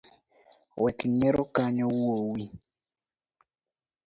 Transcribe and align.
Wek 0.81 0.99
nyiero 1.15 1.43
kanyo 1.55 1.85
wuoi. 1.95 2.45